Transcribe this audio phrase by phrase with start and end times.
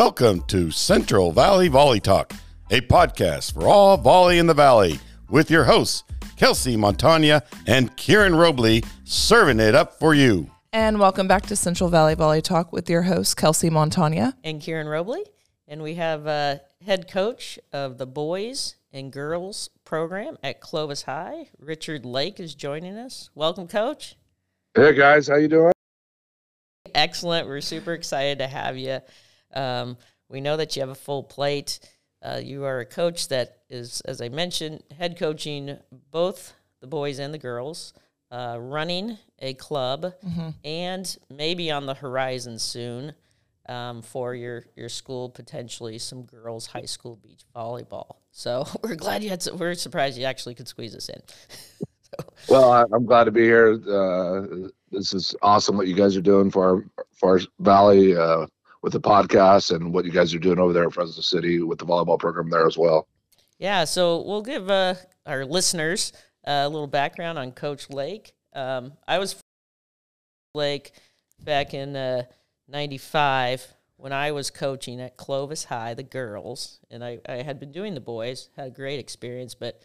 [0.00, 2.32] Welcome to Central Valley Volley Talk,
[2.70, 6.04] a podcast for all volley in the valley, with your hosts
[6.38, 10.50] Kelsey Montagna and Kieran Robley, serving it up for you.
[10.72, 14.32] And welcome back to Central Valley Volley Talk with your hosts, Kelsey Montagna.
[14.42, 15.22] and Kieran Robley.
[15.68, 21.48] And we have uh, head coach of the boys and girls program at Clovis High.
[21.58, 23.28] Richard Lake is joining us.
[23.34, 24.16] Welcome, coach.
[24.74, 25.72] Hey guys, how you doing?
[26.94, 27.46] Excellent.
[27.46, 29.00] We're super excited to have you.
[29.54, 29.96] Um,
[30.28, 31.80] we know that you have a full plate.
[32.22, 35.78] Uh, you are a coach that is, as I mentioned, head coaching
[36.10, 37.94] both the boys and the girls,
[38.30, 40.12] uh, running a club,
[40.64, 43.14] and maybe on the horizon soon
[43.68, 48.16] um, for your your school potentially some girls high school beach volleyball.
[48.32, 49.42] So we're glad you had.
[49.42, 51.20] Some, we're surprised you actually could squeeze us in.
[52.48, 53.74] Well, I, I'm glad to be here.
[53.88, 58.46] Uh, this is awesome what you guys are doing for our, for our Valley uh,
[58.82, 61.78] with the podcast and what you guys are doing over there at Fresno City with
[61.78, 63.06] the volleyball program there as well.
[63.58, 64.94] Yeah, so we'll give uh,
[65.26, 66.12] our listeners
[66.46, 68.32] uh, a little background on Coach Lake.
[68.54, 69.40] Um, I was
[70.54, 70.92] Lake
[71.44, 72.24] back in uh,
[72.68, 77.70] '95 when I was coaching at Clovis High, the girls, and I, I had been
[77.70, 78.48] doing the boys.
[78.56, 79.82] Had a great experience, but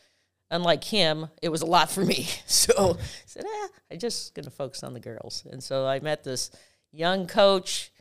[0.51, 2.27] unlike him, it was a lot for me.
[2.47, 5.45] So I said, eh, I'm just going to focus on the girls.
[5.49, 6.49] And so I met this
[6.91, 7.91] young coach.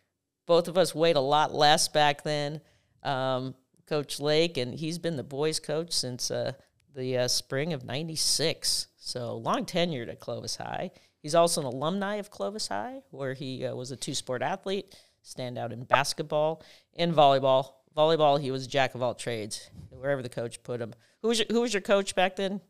[0.47, 2.61] Both of us weighed a lot less back then.
[3.03, 3.55] Um,
[3.87, 6.53] Coach Lake, and he's been the boys' coach since uh,
[6.95, 8.86] the uh, spring of '96.
[8.97, 10.91] So long tenured at Clovis High.
[11.19, 15.59] He's also an alumni of Clovis High, where he uh, was a two-sport athlete, stand
[15.59, 16.62] out in basketball
[16.95, 17.73] and volleyball.
[17.97, 20.95] Volleyball, he was a jack of all trades, wherever the coach put him.
[21.23, 22.61] Who was your, who was your coach back then?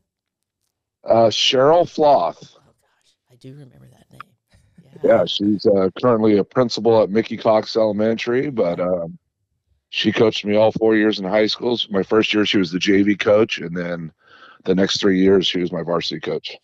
[1.02, 2.54] Uh, Cheryl Floth.
[2.56, 4.20] Oh gosh, I do remember that name.
[5.02, 9.18] Yeah, she's uh, currently a principal at Mickey Cox Elementary, but um,
[9.90, 11.78] she coached me all four years in high school.
[11.90, 14.12] My first year, she was the JV coach, and then
[14.64, 16.56] the next three years, she was my varsity coach.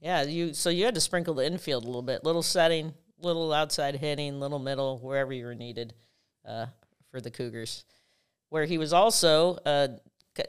[0.00, 3.52] Yeah, you so you had to sprinkle the infield a little bit, little setting, little
[3.52, 5.94] outside hitting, little middle, wherever you were needed
[6.44, 6.66] uh,
[7.10, 7.84] for the Cougars.
[8.48, 9.88] Where he was also, uh,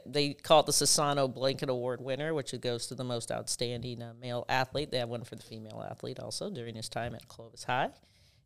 [0.06, 4.12] they call it the Sasano Blanket Award winner, which goes to the most outstanding uh,
[4.20, 4.90] male athlete.
[4.90, 7.90] They have one for the female athlete also during his time at Clovis High,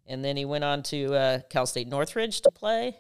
[0.07, 2.97] and then he went on to uh, Cal State Northridge to play,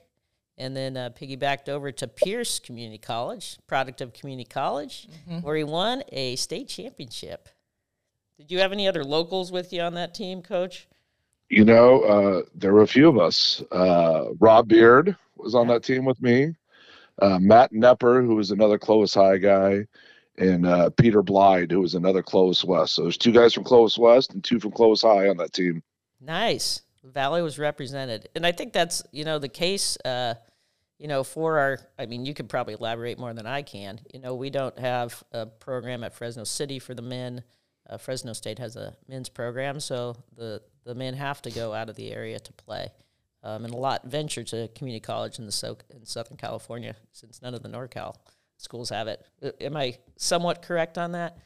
[0.56, 5.08] and then uh, piggybacked over to Pierce Community College, product of Community College,
[5.42, 7.48] where he won a state championship.
[8.36, 10.86] Did you have any other locals with you on that team, Coach?
[11.48, 13.62] You know, uh, there were a few of us.
[13.72, 16.54] Uh, Rob Beard was on that team with me.
[17.20, 19.86] Uh, Matt Nepper, who was another Clovis High guy,
[20.36, 22.94] and uh, Peter Blyde, who was another Clovis West.
[22.94, 25.82] So there's two guys from Clovis West and two from Clovis High on that team.
[26.20, 26.82] Nice.
[27.02, 28.28] Valley was represented.
[28.34, 30.34] And I think that's, you know, the case, uh,
[30.98, 34.00] you know, for our, I mean, you could probably elaborate more than I can.
[34.12, 37.42] You know, we don't have a program at Fresno City for the men.
[37.88, 41.88] Uh, Fresno State has a men's program, so the, the men have to go out
[41.88, 42.90] of the area to play.
[43.42, 47.40] Um, and a lot venture to community college in the so- in Southern California, since
[47.40, 48.16] none of the NorCal
[48.56, 49.24] schools have it.
[49.42, 51.38] Uh, Am I somewhat correct on that?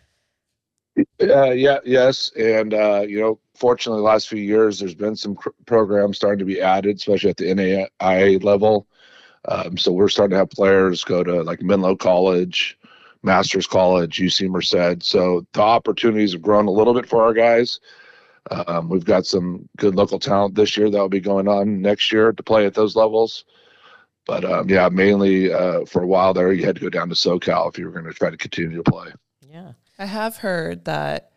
[1.22, 5.34] Uh, yeah, yes, and uh, you know, fortunately, the last few years there's been some
[5.34, 8.86] cr- programs starting to be added, especially at the NAIA level.
[9.46, 12.78] Um, so we're starting to have players go to like Menlo College,
[13.22, 15.02] Masters College, UC Merced.
[15.02, 17.80] So the opportunities have grown a little bit for our guys.
[18.50, 22.10] Um, we've got some good local talent this year that will be going on next
[22.12, 23.44] year to play at those levels.
[24.26, 27.14] But um, yeah, mainly uh, for a while there, you had to go down to
[27.14, 29.08] SoCal if you were going to try to continue to play.
[29.48, 29.72] Yeah.
[29.98, 31.32] I have heard that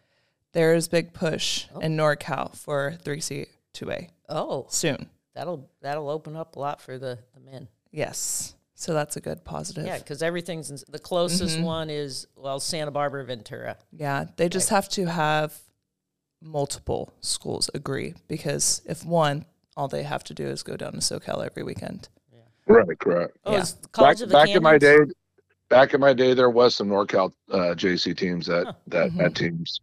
[0.54, 5.10] there's big push in NorCal for 3C 2A Oh, soon.
[5.34, 7.68] that'll that'll open up a lot for the, the men.
[7.92, 8.56] Yes.
[8.74, 9.86] So that's a good positive.
[9.86, 13.78] Yeah, because everything's in, the closest one is well Santa Barbara Ventura.
[13.92, 15.58] Yeah, they just have to have
[16.46, 19.46] multiple schools agree because if one,
[19.76, 22.08] all they have to do is go down to SoCal every weekend.
[22.68, 23.38] Right, correct.
[23.46, 23.66] Oh, Yeah.
[23.92, 24.98] College back, of the back in my day,
[25.70, 28.74] back in my day, there was some NorCal uh, JC teams that Huh.
[28.88, 29.22] that Mhm.
[29.22, 29.80] had teams,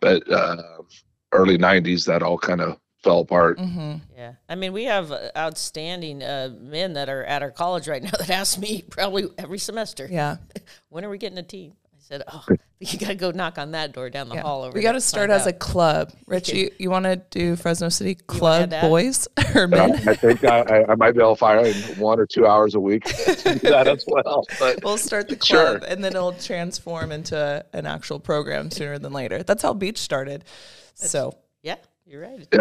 [0.00, 0.56] but uh,
[1.32, 3.58] early '90s that all kind of fell apart.
[3.58, 3.96] Mm-hmm.
[4.16, 8.02] Yeah, I mean we have uh, outstanding uh, men that are at our college right
[8.02, 10.38] now that ask me probably every semester, Yeah.
[10.88, 11.74] when are we getting a team?
[12.04, 12.44] I said, oh,
[12.80, 14.42] you got to go knock on that door down the yeah.
[14.42, 14.74] hall over.
[14.74, 16.12] we got to to start find as a club.
[16.26, 20.08] Rich, you, you want to do Fresno City Club boys or I, men?
[20.08, 22.74] I think I, I, I might be able to fire in one or two hours
[22.74, 24.44] a week to do that as well.
[24.58, 25.78] But We'll start the Sure.
[25.78, 29.42] club and then it'll transform into an actual program sooner than later.
[29.42, 30.44] That's how Beach started.
[30.94, 32.46] So Yeah, you're right.
[32.52, 32.60] Yeah.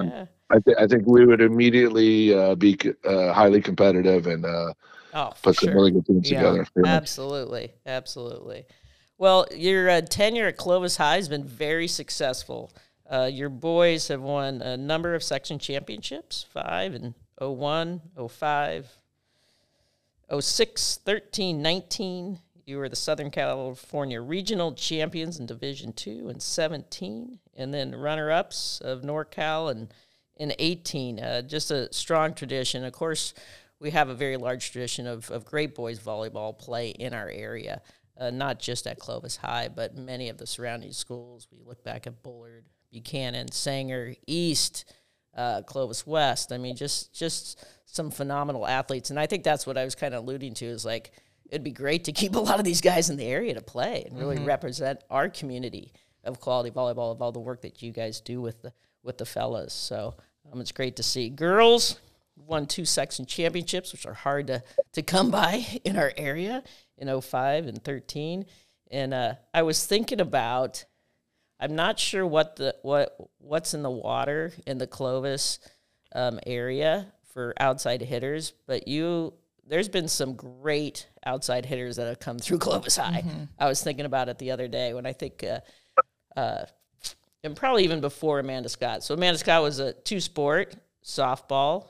[0.00, 0.26] Yeah.
[0.50, 4.72] I, th- I think we would immediately uh, be uh, highly competitive and uh,
[5.16, 5.74] Oh, put some sure.
[5.74, 6.42] really good teams Yeah.
[6.42, 6.66] together.
[6.86, 8.66] Absolutely, absolutely.
[9.18, 12.70] Well, your uh, tenure at Clovis High has been very successful.
[13.10, 18.98] Uh, your boys have won a number of section championships, five and 01, 05,
[20.40, 22.40] 06, 13, 19.
[22.66, 28.80] You were the Southern California Regional Champions in Division Two and 17, and then runner-ups
[28.80, 29.94] of NorCal and
[30.36, 31.20] in 18.
[31.20, 32.84] Uh, just a strong tradition.
[32.84, 33.34] Of course,
[33.80, 37.82] we have a very large tradition of, of great boys volleyball play in our area,
[38.18, 41.46] uh, not just at Clovis High, but many of the surrounding schools.
[41.50, 44.92] We look back at Bullard, Buchanan, Sanger, East,
[45.36, 46.52] uh, Clovis West.
[46.52, 50.14] I mean, just just some phenomenal athletes, and I think that's what I was kind
[50.14, 51.12] of alluding to is like
[51.50, 54.04] it'd be great to keep a lot of these guys in the area to play
[54.06, 55.92] and really represent our community
[56.24, 58.72] of quality volleyball of all the work that you guys do with the
[59.02, 59.74] with the fellas.
[59.74, 60.14] So
[60.50, 62.00] um, it's great to see girls
[62.36, 64.62] won two section championships, which are hard to,
[64.92, 66.62] to come by in our area
[66.98, 68.46] in 05 and 13.
[68.90, 70.84] And uh, I was thinking about,
[71.58, 75.58] I'm not sure what the what what's in the water in the Clovis
[76.14, 79.32] um, area for outside hitters, but you
[79.66, 83.24] there's been some great outside hitters that have come through Clovis High.
[83.58, 85.42] I was thinking about it the other day when I think.
[85.44, 85.60] Uh,
[86.38, 86.66] uh,
[87.42, 89.04] and probably even before Amanda Scott.
[89.04, 90.74] So Amanda Scott was a two sport
[91.04, 91.86] softball,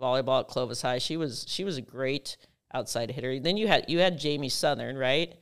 [0.00, 0.98] volleyball at Clovis High.
[0.98, 2.36] She was she was a great
[2.72, 3.38] outside hitter.
[3.38, 5.34] Then you had you had Jamie Southern, right?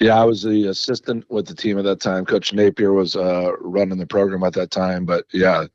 [0.00, 2.24] Yeah, I was the assistant with the team at that time.
[2.24, 5.04] Coach Napier was uh, running the program at that time.
[5.04, 5.66] But yeah,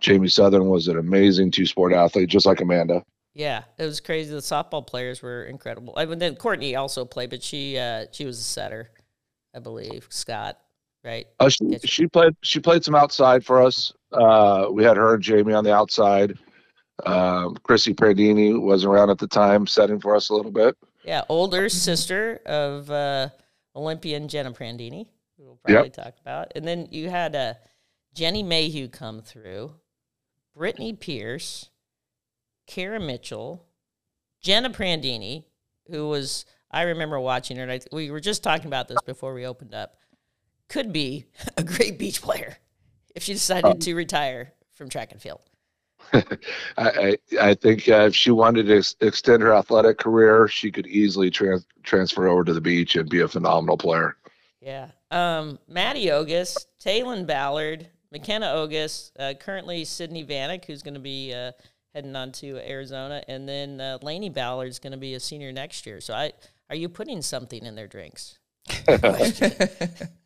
[0.00, 3.04] Jamie Southern was an amazing two sport athlete, just like Amanda.
[3.34, 4.32] Yeah, it was crazy.
[4.32, 5.92] The softball players were incredible.
[5.94, 8.90] I mean, then Courtney also played, but she uh, she was a setter,
[9.54, 10.06] I believe.
[10.08, 10.58] Scott,
[11.04, 11.26] right?
[11.38, 13.92] Uh, she, she played she played some outside for us.
[14.10, 16.38] Uh, we had her and Jamie on the outside.
[17.04, 20.76] Um, Chrissy Prandini was around at the time, setting for us a little bit.
[21.04, 23.28] Yeah, older sister of uh,
[23.74, 25.06] Olympian Jenna Prandini,
[25.36, 26.52] who we'll probably talk about.
[26.56, 27.54] And then you had uh,
[28.14, 29.74] Jenny Mayhew come through,
[30.54, 31.68] Brittany Pierce,
[32.66, 33.66] Kara Mitchell,
[34.40, 35.44] Jenna Prandini,
[35.90, 39.34] who was, I remember watching her, and I, we were just talking about this before
[39.34, 39.96] we opened up,
[40.68, 41.26] could be
[41.56, 42.56] a great beach player
[43.14, 45.40] if she decided to retire from track and field.
[46.12, 46.36] I,
[46.78, 50.86] I, I think uh, if she wanted to ex- extend her athletic career, she could
[50.86, 54.16] easily trans- transfer over to the beach and be a phenomenal player.
[54.60, 54.88] Yeah.
[55.10, 61.32] Um, Maddie Ogus, Taylon Ballard, McKenna Ogus, uh, currently Sydney Vanek, who's going to be
[61.32, 61.52] uh,
[61.94, 65.86] heading on to Arizona, and then uh, Laney is going to be a senior next
[65.86, 66.00] year.
[66.00, 66.32] So, I
[66.68, 68.38] are you putting something in their drinks?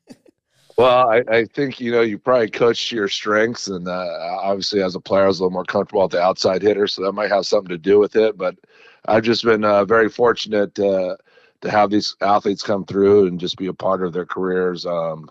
[0.80, 4.82] Well, I, I think you know you probably coach to your strengths, and uh, obviously
[4.82, 7.12] as a player, I was a little more comfortable at the outside hitter, so that
[7.12, 8.38] might have something to do with it.
[8.38, 8.56] But
[9.04, 11.16] I've just been uh, very fortunate uh,
[11.60, 14.86] to have these athletes come through and just be a part of their careers.
[14.86, 15.30] Um,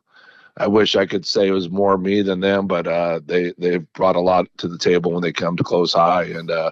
[0.58, 3.78] I wish I could say it was more me than them, but uh, they they
[3.78, 6.70] brought a lot to the table when they come to Clovis High, and uh,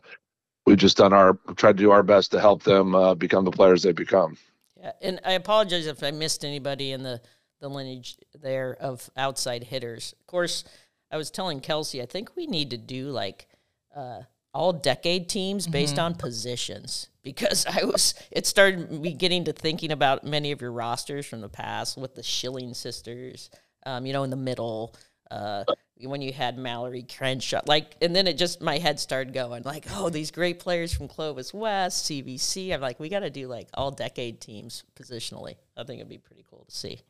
[0.68, 3.82] we've just done our tried to do our best to help them become the players
[3.82, 4.38] they become.
[4.80, 7.20] Yeah, and I apologize if I missed anybody in the
[7.60, 10.14] the lineage there of outside hitters.
[10.20, 10.64] Of course,
[11.12, 13.48] I was telling Kelsey, I think we need to do like
[13.96, 14.22] uh,
[14.54, 18.14] all decade teams based on positions because I was.
[18.32, 22.16] It started me getting to thinking about many of your rosters from the past with
[22.16, 23.50] the Schilling sisters.
[23.86, 24.96] Um, you know, in the middle.
[25.30, 25.64] Uh,
[26.00, 29.86] when you had Mallory Crenshaw, like, and then it just my head started going like,
[29.94, 32.74] oh, these great players from Clovis West, CVC.
[32.74, 35.56] I'm like, we got to do like all decade teams positionally.
[35.76, 37.02] I think it'd be pretty cool to see.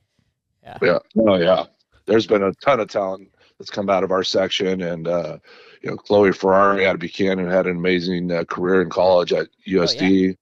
[0.81, 0.99] Yeah.
[1.17, 1.65] Oh yeah.
[2.05, 5.37] There's been a ton of talent that's come out of our section, and uh,
[5.81, 9.47] you know, Chloe Ferrari out of Buchanan had an amazing uh, career in college at
[9.67, 10.35] USD.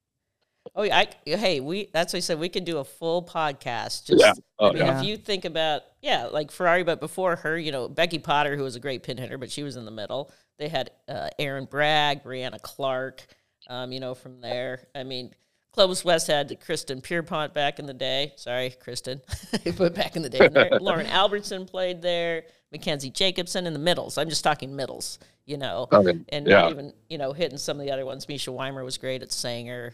[0.78, 2.40] Oh, yeah, I, hey, we that's what I said.
[2.40, 4.06] We could do a full podcast.
[4.06, 4.34] Just, Yeah.
[4.60, 5.00] Oh, I mean, yeah.
[5.00, 8.64] if you think about, yeah, like Ferrari, but before her, you know, Becky Potter, who
[8.64, 10.32] was a great pin hitter, but she was in the middle.
[10.58, 13.26] They had uh, Aaron Bragg, Brianna Clark,
[13.70, 14.88] um, you know, from there.
[14.96, 15.34] I mean,
[15.76, 18.32] Clovis West had Kristen Pierpont back in the day.
[18.38, 19.22] Sorry, Kristen,
[19.78, 20.48] but back in the day.
[20.48, 22.46] There- Lauren Albertson played there.
[22.72, 24.18] Mackenzie Jacobson in the middles.
[24.18, 26.18] I'm just talking middles, you know Okay.
[26.30, 26.70] and Yeah.
[26.70, 28.28] even you know hitting some of the other ones.
[28.28, 29.94] Misha Weimer was great at Sanger.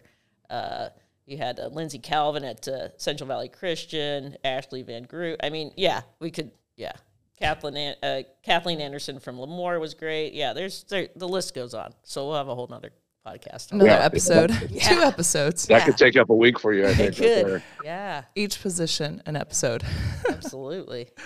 [0.51, 0.89] Uh,
[1.25, 5.39] you had uh, Lindsay Calvin at uh, Central Valley Christian, Ashley Van Groot.
[5.43, 6.91] I mean, yeah, we could, yeah.
[7.39, 10.33] Kathleen, An- uh, Kathleen Anderson from Lemoore was great.
[10.33, 11.93] Yeah, there's there, the list goes on.
[12.03, 12.91] So we'll have a whole nother
[13.25, 13.71] podcast.
[13.71, 14.05] Another Yeah.
[14.05, 14.89] episode, Yeah.
[14.89, 17.19] two episodes, That could take up a week for you, I think.
[17.19, 17.45] It right could.
[17.51, 17.63] there.
[17.83, 19.83] Yeah, each position an episode.
[20.29, 21.09] absolutely.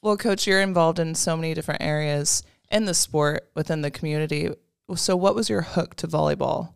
[0.00, 4.48] Well, coach, you're involved in so many different areas in the sport within the community.
[4.94, 6.74] So, what was your hook to volleyball?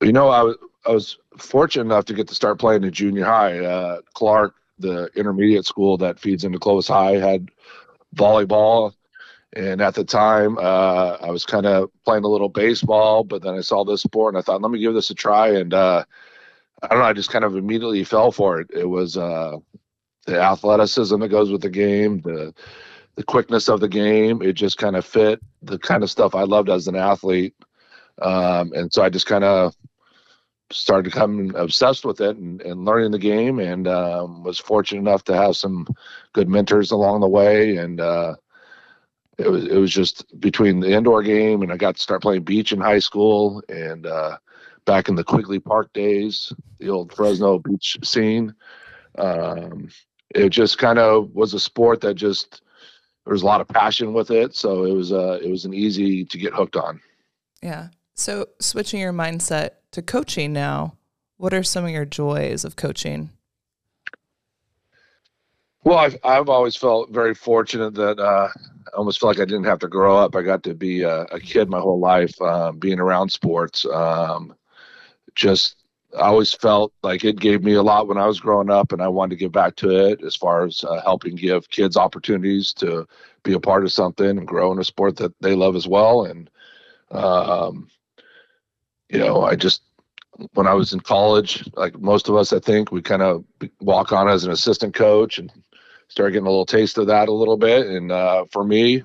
[0.00, 0.56] You know, I was
[0.86, 3.58] I was fortunate enough to get to start playing in junior high.
[3.58, 7.48] Uh, Clark, the intermediate school that feeds into Clovis High, had
[8.14, 8.92] volleyball,
[9.56, 13.54] and at the time, uh, I was kind of playing a little baseball, but then
[13.54, 15.48] I saw this sport and I thought, let me give this a try.
[15.48, 16.04] And uh,
[16.82, 18.68] I don't know, I just kind of immediately fell for it.
[18.74, 19.56] It was uh,
[20.26, 22.54] the athleticism that goes with the game, the
[23.16, 24.42] the quickness of the game.
[24.42, 27.54] It just kind of fit the kind of stuff I loved as an athlete.
[28.20, 29.74] Um, and so I just kind of
[30.70, 35.22] started becoming obsessed with it and, and learning the game and um, was fortunate enough
[35.24, 35.86] to have some
[36.32, 38.34] good mentors along the way and uh,
[39.38, 42.42] it was it was just between the indoor game and I got to start playing
[42.42, 44.38] beach in high school and uh,
[44.84, 48.54] back in the Quigley Park days, the old Fresno beach scene.
[49.18, 49.88] Um,
[50.34, 52.62] it just kind of was a sport that just
[53.24, 55.74] there was a lot of passion with it, so it was uh, it was an
[55.74, 57.00] easy to get hooked on.
[57.62, 57.88] Yeah.
[58.14, 60.96] So switching your mindset to coaching now,
[61.36, 63.30] what are some of your joys of coaching?
[65.84, 69.64] Well, I've I've always felt very fortunate that uh, I almost feel like I didn't
[69.64, 70.34] have to grow up.
[70.34, 73.84] I got to be a, a kid my whole life, uh, being around sports.
[73.84, 74.54] Um,
[75.34, 75.76] just
[76.16, 79.02] I always felt like it gave me a lot when I was growing up, and
[79.02, 82.72] I wanted to give back to it as far as uh, helping give kids opportunities
[82.74, 83.06] to
[83.42, 86.24] be a part of something and grow in a sport that they love as well.
[86.24, 86.48] And
[87.10, 87.88] um,
[89.10, 89.82] you know, I just
[90.54, 93.44] when I was in college, like most of us, I think we kind of
[93.80, 95.52] walk on as an assistant coach and
[96.08, 97.86] started getting a little taste of that a little bit.
[97.86, 99.02] And uh, for me,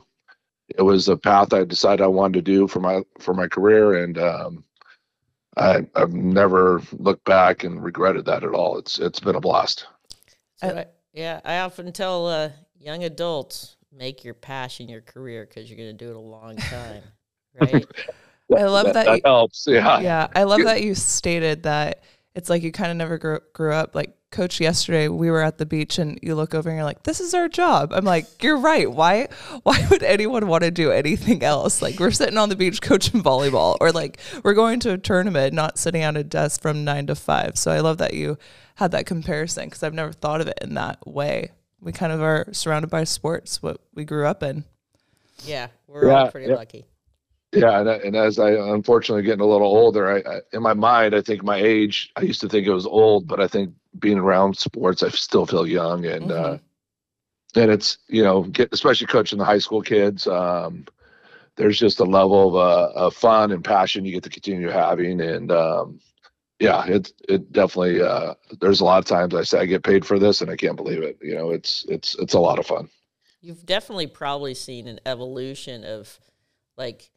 [0.78, 4.04] it was a path I decided I wanted to do for my for my career,
[4.04, 4.64] and um,
[5.58, 8.78] I, have never looked back and regretted that at all.
[8.78, 9.88] It's it's been a blast.
[10.62, 15.78] I, yeah, I often tell uh, young adults make your passion your career because you're
[15.78, 17.04] going to do it a long time,
[17.60, 17.86] right?
[18.56, 18.94] I love that.
[18.94, 19.68] That, that you, helps.
[19.68, 20.00] Yeah.
[20.00, 22.04] Yeah, I love that you stated that
[22.36, 23.94] it's like you kind of never grew, grew up.
[23.94, 27.04] Like coach yesterday, we were at the beach and you look over and you're like,
[27.04, 28.90] "This is our job." I'm like, "You're right.
[28.90, 29.28] Why?
[29.64, 31.82] Why would anyone want to do anything else?
[31.82, 35.54] Like we're sitting on the beach coaching volleyball, or like we're going to a tournament,
[35.54, 37.58] not sitting at a desk from nine to five.
[37.58, 38.38] So I love that you
[38.76, 41.52] had that comparison because I've never thought of it in that way.
[41.82, 44.66] We kind of are surrounded by sports, what we grew up in.
[45.46, 46.56] Yeah, we're yeah, all pretty yeah.
[46.56, 46.86] lucky.
[47.52, 51.16] Yeah, and, and as I unfortunately getting a little older, I, I, in my mind
[51.16, 52.12] I think my age.
[52.16, 55.48] I used to think it was old, but I think being around sports, I still
[55.48, 57.60] feel young, and uh, mm-hmm.
[57.60, 60.28] uh, and it's you know, get, especially coaching the high school kids.
[60.28, 60.86] Um,
[61.56, 65.20] there's just a level of, uh, of fun and passion you get to continue having,
[65.20, 66.00] and um,
[66.60, 68.02] yeah, it it definitely.
[68.02, 70.56] Uh, there's a lot of times I say I get paid for this, and I
[70.56, 71.18] can't believe it.
[71.22, 72.90] You know, it's it's it's a lot of fun.
[73.42, 76.20] You've definitely probably seen an evolution of
[76.78, 77.10] like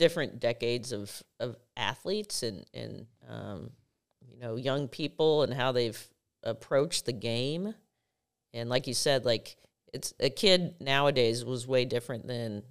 [0.00, 3.70] different decades of, of athletes and, and um,
[4.26, 6.08] you know young people and how they've
[6.42, 7.74] approached the game
[8.54, 9.58] and like you said like
[9.92, 12.62] it's a kid nowadays was way different than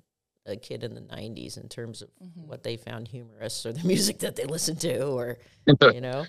[0.48, 2.48] a kid in the 90s in terms of mm-hmm.
[2.48, 5.38] what they found humorous or the music that they listened to or
[5.94, 6.26] you know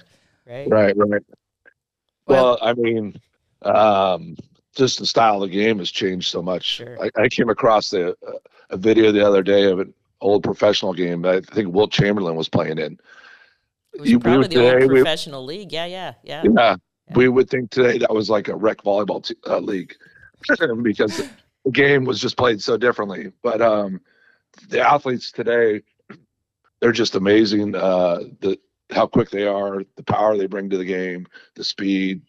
[0.47, 1.23] right right right
[2.27, 3.19] well, well i mean
[3.63, 4.37] um,
[4.77, 6.99] just the style of the game has changed so much sure.
[7.03, 8.33] I, I, came across the, uh,
[8.71, 12.49] a video the other day of an old professional game I think Wilt Chamberlain was
[12.49, 12.99] playing in.
[13.99, 15.73] Was you, probably the today, old professional we, league.
[15.73, 16.77] Yeah, yeah, yeah, yeah, yeah.
[17.15, 19.95] We would think today that was like a rec volleyball t- uh, league
[20.83, 21.17] because
[21.65, 23.33] the game was just played so differently.
[23.43, 24.01] But um,
[24.69, 25.83] the athletes today,
[26.81, 27.75] they're just amazing.
[27.75, 28.59] Uh, the
[28.91, 32.23] how quick they are, the power they bring to the game, the speed,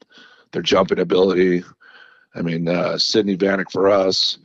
[0.51, 1.63] their jumping ability.
[2.35, 4.37] I mean, uh, Sydney Vanek for us,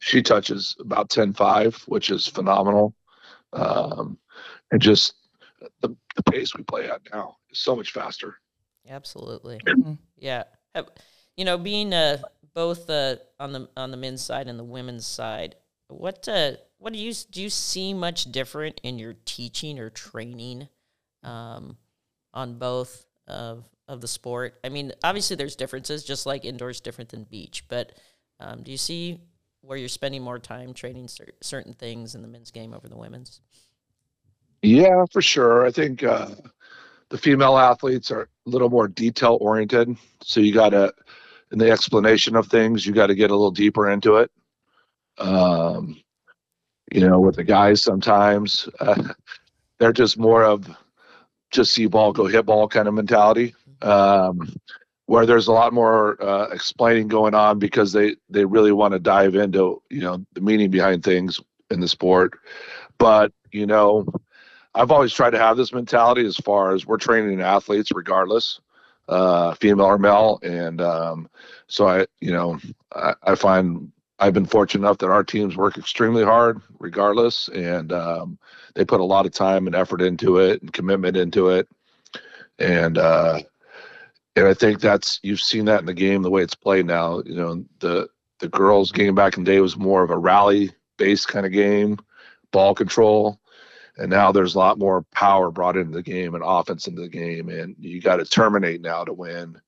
[0.00, 2.94] she touches about 10-5, which is phenomenal.
[3.52, 4.18] Um,
[4.72, 5.14] and just
[5.80, 8.36] the, the pace we play at now is so much faster.
[8.88, 9.60] Absolutely.
[9.66, 9.94] Mm-hmm.
[10.16, 10.44] yeah.
[11.36, 12.22] You know, being uh,
[12.54, 15.56] both uh, on the on the men's side and the women's side,
[15.88, 20.68] what uh, what do you do you see much different in your teaching or training
[21.22, 21.76] um,
[22.32, 24.58] on both of of the sport?
[24.64, 27.64] I mean, obviously there's differences, just like indoors different than beach.
[27.68, 27.92] But
[28.38, 29.20] um, do you see
[29.62, 32.96] where you're spending more time training cer- certain things in the men's game over the
[32.96, 33.40] women's?
[34.62, 35.66] Yeah, for sure.
[35.66, 36.30] I think uh,
[37.08, 39.96] the female athletes are a little more detail oriented.
[40.22, 40.92] So you got to,
[41.52, 44.30] in the explanation of things, you got to get a little deeper into it.
[45.18, 46.00] Um,
[46.90, 49.12] you know, with the guys, sometimes uh,
[49.78, 50.68] they're just more of
[51.50, 53.54] just see ball, go hit ball kind of mentality.
[53.82, 54.54] Um,
[55.10, 59.00] where there's a lot more uh, explaining going on because they they really want to
[59.00, 62.38] dive into you know the meaning behind things in the sport.
[62.96, 64.06] But you know,
[64.72, 68.60] I've always tried to have this mentality as far as we're training athletes regardless,
[69.08, 71.28] uh, female or male, and um,
[71.66, 72.60] so I you know
[72.94, 73.90] I, I find
[74.20, 78.38] I've been fortunate enough that our teams work extremely hard regardless, and um,
[78.76, 81.66] they put a lot of time and effort into it and commitment into it,
[82.60, 83.40] and uh,
[84.36, 87.22] and I think that's you've seen that in the game the way it's played now.
[87.24, 88.08] You know the
[88.38, 91.52] the girls game back in the day was more of a rally based kind of
[91.52, 91.98] game,
[92.52, 93.40] ball control,
[93.96, 97.08] and now there's a lot more power brought into the game and offense into the
[97.08, 99.60] game, and you got to terminate now to win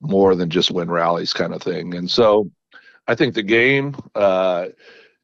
[0.00, 1.94] more than just win rallies kind of thing.
[1.94, 2.50] And so
[3.08, 4.68] I think the game uh,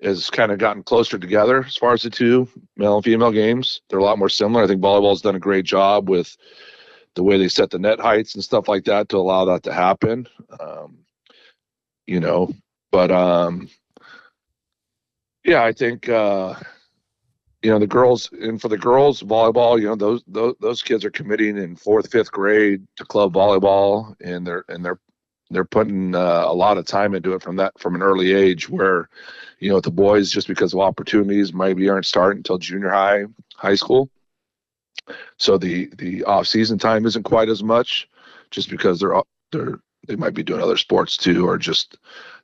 [0.02, 3.82] has kind of gotten closer together as far as the two male and female games.
[3.88, 4.64] They're a lot more similar.
[4.64, 6.36] I think volleyball's done a great job with
[7.14, 9.72] the way they set the net heights and stuff like that to allow that to
[9.72, 10.26] happen.
[10.60, 10.98] Um,
[12.06, 12.52] you know,
[12.90, 13.68] but um,
[15.44, 16.54] yeah, I think uh,
[17.62, 21.04] you know the girls and for the girls volleyball, you know those those those kids
[21.04, 24.98] are committing in fourth, fifth grade to club volleyball, and they're and they're
[25.50, 28.68] they're putting uh, a lot of time into it from that from an early age
[28.68, 29.08] where
[29.60, 33.24] you know the boys just because of opportunities maybe aren't starting until junior high
[33.56, 34.10] high school
[35.38, 38.08] so the the off season time isn't quite as much
[38.50, 39.20] just because they're
[39.52, 41.96] they're they might be doing other sports too or just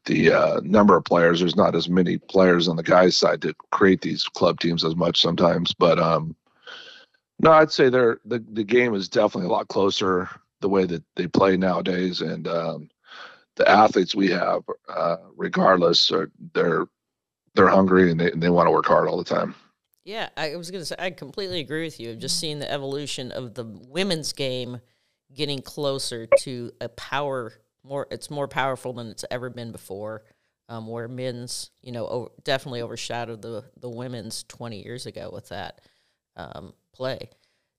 [0.06, 3.54] the uh, number of players there's not as many players on the guys side to
[3.70, 6.34] create these club teams as much sometimes but um
[7.38, 10.28] no i'd say they're the, the game is definitely a lot closer
[10.60, 12.88] the way that they play nowadays and um
[13.60, 16.86] the athletes we have, uh, regardless, are they're
[17.54, 19.54] they're hungry and they, and they want to work hard all the time.
[20.04, 22.10] Yeah, I was going to say I completely agree with you.
[22.10, 24.80] I've just seen the evolution of the women's game
[25.34, 27.52] getting closer to a power
[27.84, 28.06] more.
[28.10, 30.24] It's more powerful than it's ever been before.
[30.68, 35.48] Um, where men's, you know, over, definitely overshadowed the the women's twenty years ago with
[35.48, 35.80] that
[36.36, 37.28] um, play.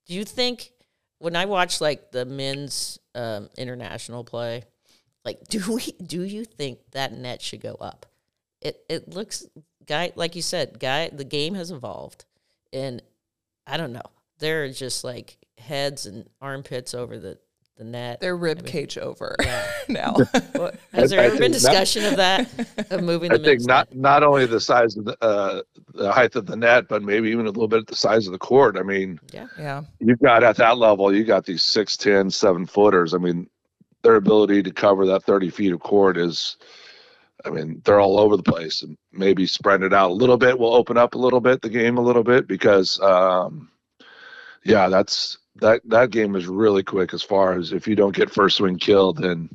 [0.07, 0.71] Do you think
[1.19, 4.63] when I watch like the men's um, international play,
[5.23, 5.93] like, do we?
[6.05, 8.05] Do you think that net should go up?
[8.61, 9.45] It it looks
[9.87, 11.09] guy like you said, guy.
[11.09, 12.25] The game has evolved,
[12.73, 13.01] and
[13.67, 14.01] I don't know.
[14.39, 17.37] They're just like heads and armpits over the
[17.77, 18.19] the net.
[18.21, 19.65] They're rib I mean, cage over yeah.
[19.89, 20.15] now.
[20.53, 23.31] well, has there I, ever I been discussion not, of that of moving?
[23.31, 23.99] I think not net?
[23.99, 25.61] not only the size of the uh,
[25.93, 28.39] the height of the net, but maybe even a little bit the size of the
[28.39, 28.77] court.
[28.77, 29.81] I mean, yeah, yeah.
[29.99, 33.13] You've got at that level, you got these six, ten, seven footers.
[33.13, 33.49] I mean,
[34.03, 36.57] their ability to cover that 30 feet of court is
[37.45, 40.57] I mean, they're all over the place and maybe spread it out a little bit
[40.57, 43.69] will open up a little bit the game a little bit because um
[44.63, 48.29] yeah, that's that that game is really quick as far as if you don't get
[48.29, 49.49] first swing killed then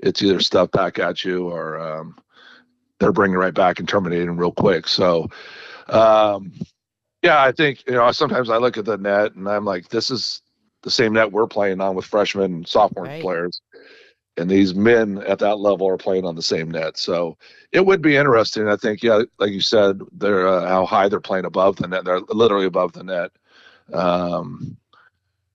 [0.00, 2.16] it's either stuff back at you or um
[2.98, 4.88] they're bringing right back and terminating real quick.
[4.88, 5.28] So
[5.88, 6.52] um
[7.22, 10.10] yeah, I think you know sometimes I look at the net and I'm like this
[10.10, 10.42] is
[10.82, 13.20] the same net we're playing on with freshmen and sophomore right.
[13.20, 13.60] players
[14.36, 16.98] and these men at that level are playing on the same net.
[16.98, 17.36] So
[17.72, 18.68] it would be interesting.
[18.68, 22.04] I think, yeah, like you said, they're uh, how high they're playing above the net.
[22.04, 23.32] They're literally above the net.
[23.92, 24.76] Um,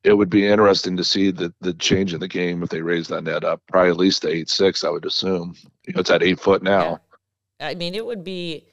[0.04, 3.08] it would be interesting to see the the change in the game if they raise
[3.10, 4.84] that net up, probably at least to eight six.
[4.84, 5.56] I would assume.
[5.86, 7.00] You know, it's at eight foot now.
[7.60, 7.68] Yeah.
[7.68, 8.66] I mean, it would be.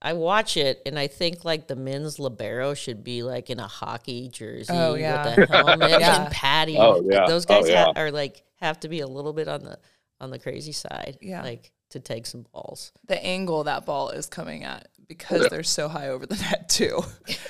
[0.00, 3.66] I watch it and I think like the men's libero should be like in a
[3.66, 5.36] hockey jersey oh, yeah.
[5.36, 6.24] with a helmet yeah.
[6.24, 6.76] and padding.
[6.78, 7.26] Oh, yeah.
[7.26, 7.84] Those guys oh, yeah.
[7.86, 9.78] ha- are like have to be a little bit on the
[10.20, 11.18] on the crazy side.
[11.20, 11.42] Yeah.
[11.42, 12.92] Like to take some balls.
[13.06, 15.48] The angle that ball is coming at because yeah.
[15.48, 17.00] they're so high over the net too.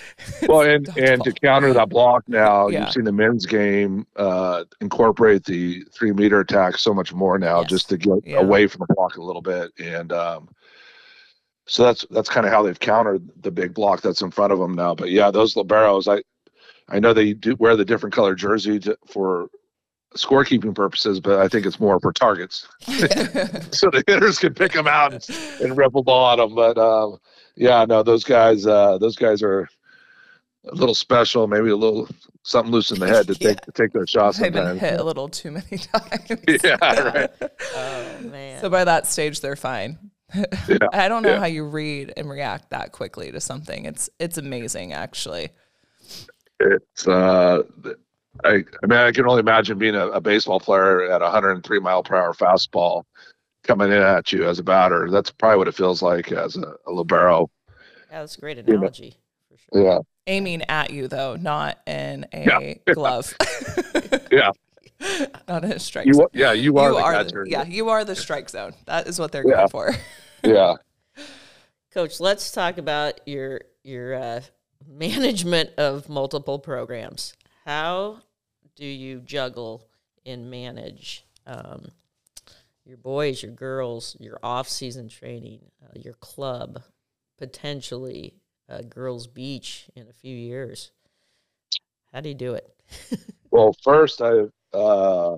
[0.49, 2.81] well, and and to counter that block now, yeah.
[2.81, 7.61] you've seen the men's game uh, incorporate the three meter attack so much more now,
[7.61, 7.71] yes.
[7.71, 8.39] just to get yeah.
[8.39, 10.49] away from the block a little bit, and um,
[11.69, 14.59] so that's that's kind of how they've countered the big block that's in front of
[14.59, 14.95] them now.
[14.95, 16.23] But yeah, those liberos, I
[16.89, 19.51] I know they do wear the different color jersey to, for
[20.17, 24.89] scorekeeping purposes, but I think it's more for targets, so the hitters can pick them
[24.89, 25.29] out and,
[25.61, 26.55] and rip the ball at them.
[26.55, 27.19] But um,
[27.55, 29.69] yeah, no, those guys, uh, those guys are
[30.65, 32.09] a little special, maybe a little
[32.45, 33.49] something loose in the head to yeah.
[33.49, 34.39] take to take their shots.
[34.39, 36.63] They've been hit a little too many times.
[36.65, 37.31] yeah, right.
[37.75, 38.63] oh man.
[38.63, 39.99] So by that stage, they're fine.
[40.35, 40.45] Yeah,
[40.93, 41.39] I don't know yeah.
[41.41, 43.85] how you read and react that quickly to something.
[43.85, 45.51] It's it's amazing, actually.
[46.61, 47.63] It's uh,
[48.45, 52.03] I, I mean, I can only imagine being a, a, baseball player at 103 mile
[52.03, 53.05] per hour fastball
[53.65, 55.11] coming in at you as a batter.
[55.11, 57.51] That's probably what it feels like as a, a libero.
[58.11, 59.17] Yeah, that's a great analogy.
[59.49, 59.85] For sure.
[59.85, 59.99] Yeah.
[60.27, 62.75] Aiming at you though, not in a yeah.
[62.95, 63.35] glove.
[64.33, 64.51] yeah.
[65.49, 66.25] Not in a strike You, zone.
[66.25, 67.45] are- yeah, you are You the are catcher.
[67.45, 68.75] the, yeah, you are the strike zone.
[68.87, 69.57] That is what they're Yeah.
[69.57, 69.95] going for.
[70.45, 70.75] yeah.
[71.93, 74.41] Coach, let's talk about your your uh,
[74.87, 77.35] management of multiple programs.
[77.65, 78.19] How
[78.77, 79.89] do you juggle
[80.27, 81.91] and manage um,
[82.85, 86.83] your boys, your girls, your off season training, uh, your club,
[87.39, 88.35] potentially
[88.69, 90.91] uh, girls' beach in a few years?
[92.13, 92.69] How do you do it?
[93.51, 95.37] Well, first, I uh,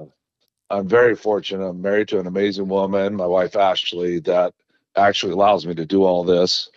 [0.71, 1.67] I'm very fortunate.
[1.67, 4.55] I'm married to an amazing woman, my wife Ashley, that
[4.97, 6.71] actually allows me to do all this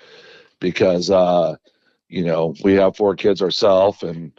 [0.59, 1.55] because uh,
[2.09, 4.31] you know we have four kids ourselves, and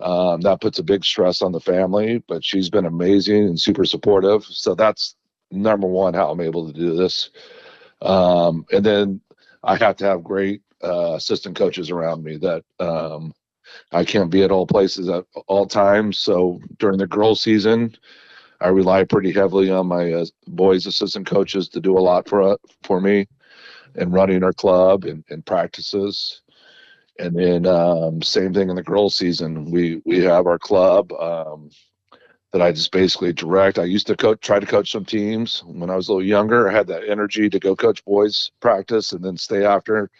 [0.00, 2.22] um, that puts a big stress on the family.
[2.28, 4.44] But she's been amazing and super supportive.
[4.44, 5.16] So that's
[5.50, 7.30] number one how I'm able to do this.
[8.02, 9.20] Um, and then
[9.64, 13.32] I have to have great uh, assistant coaches around me that um,
[13.92, 16.18] I can't be at all places at all times.
[16.18, 17.96] So during the girls' season,
[18.60, 22.42] I rely pretty heavily on my uh, boys' assistant coaches to do a lot for
[22.42, 23.26] uh, for me,
[23.94, 26.42] and running our club and, and practices.
[27.20, 29.70] And then um, same thing in the girls' season.
[29.70, 31.70] We we have our club um,
[32.52, 33.78] that I just basically direct.
[33.78, 36.68] I used to coach, try to coach some teams when I was a little younger.
[36.68, 40.10] I had that energy to go coach boys practice and then stay after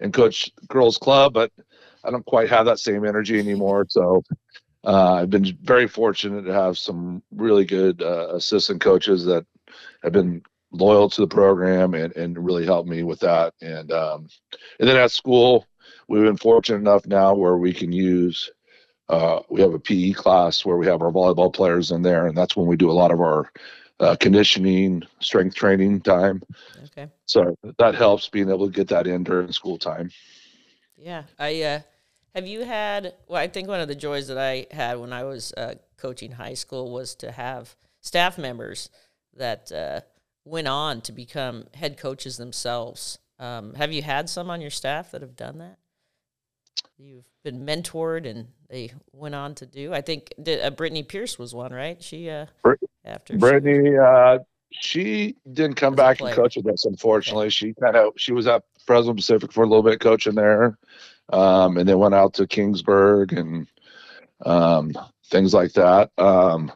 [0.00, 1.52] and coach girls' club, but
[2.04, 3.86] I don't quite have that same energy anymore.
[3.88, 4.22] So
[4.84, 9.44] uh, I've been very fortunate to have some really good uh, assistant coaches that
[10.02, 13.54] have been loyal to the program and, and really helped me with that.
[13.60, 14.28] And um,
[14.78, 15.66] and then at school,
[16.08, 18.50] we've been fortunate enough now where we can use.
[19.08, 22.36] Uh, we have a PE class where we have our volleyball players in there, and
[22.36, 23.50] that's when we do a lot of our
[23.98, 26.42] uh, conditioning, strength training time.
[26.84, 27.10] Okay.
[27.26, 30.10] So that helps being able to get that in during school time.
[31.00, 31.80] Yeah, I uh,
[32.34, 33.14] have you had.
[33.26, 36.32] Well, I think one of the joys that I had when I was uh, coaching
[36.32, 38.90] high school was to have staff members
[39.36, 40.00] that uh,
[40.44, 43.18] went on to become head coaches themselves.
[43.38, 45.78] Um, have you had some on your staff that have done that?
[46.98, 49.94] You've been mentored, and they went on to do.
[49.94, 52.02] I think did, uh, Brittany Pierce was one, right?
[52.02, 56.84] She uh, Brit- after she- Brittany, uh, she didn't come back and coach with us.
[56.84, 60.76] Unfortunately, she kind of she was at Fresno Pacific for a little bit coaching there,
[61.32, 63.68] um, and then went out to Kingsburg and
[64.44, 64.90] um,
[65.26, 66.10] things like that.
[66.18, 66.72] Um,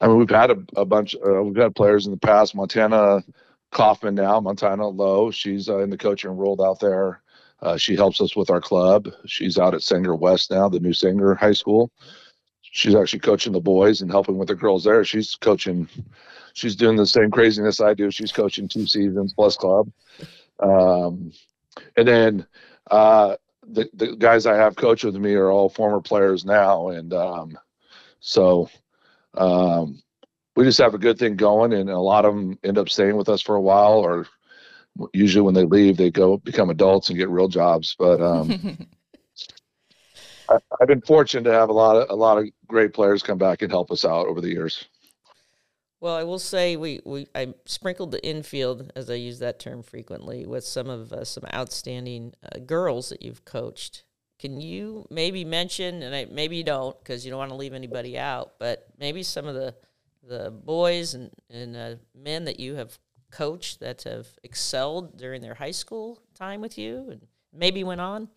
[0.00, 1.16] I mean, we've had a, a bunch.
[1.16, 2.54] Uh, we've had players in the past.
[2.54, 3.24] Montana
[3.72, 5.32] Kaufman now, Montana Lowe.
[5.32, 7.22] She's uh, in the coaching world out there.
[7.60, 9.08] Uh, she helps us with our club.
[9.26, 11.90] She's out at Sanger West now, the new Sanger High School.
[12.62, 15.04] She's actually coaching the boys and helping with the girls there.
[15.04, 15.88] She's coaching
[16.52, 18.12] she's doing the same craziness I do.
[18.12, 19.90] She's coaching two seasons plus club.
[20.60, 21.32] Um,
[21.96, 22.46] and then
[22.90, 26.88] uh, the, the guys I have coach with me are all former players now.
[26.88, 27.58] And um,
[28.20, 28.70] so
[29.34, 30.02] um,
[30.54, 31.72] we just have a good thing going.
[31.72, 34.26] And a lot of them end up staying with us for a while, or
[35.12, 37.94] usually when they leave, they go become adults and get real jobs.
[37.98, 38.78] But um,
[40.48, 43.38] I, I've been fortunate to have a lot of a lot of great players come
[43.38, 44.86] back and help us out over the years.
[46.00, 49.82] Well, I will say we, we I sprinkled the infield, as I use that term
[49.82, 54.04] frequently, with some of uh, some outstanding uh, girls that you've coached.
[54.38, 57.72] Can you maybe mention, and I, maybe you don't because you don't want to leave
[57.72, 59.74] anybody out, but maybe some of the
[60.28, 62.98] the boys and and uh, men that you have
[63.30, 68.28] coached that have excelled during their high school time with you, and maybe went on.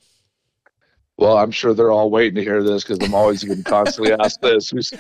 [1.19, 4.41] Well, I'm sure they're all waiting to hear this because I'm always getting constantly asked
[4.41, 4.93] this, who's